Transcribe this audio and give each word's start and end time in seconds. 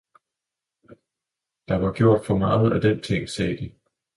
Der 1.69 1.75
var 1.77 1.91
gjort 1.91 2.25
for 2.25 2.37
meget 2.37 2.73
af 2.73 2.81
den 2.81 3.01
ting, 3.01 3.29
sagde 3.29 3.57
de. 3.57 3.71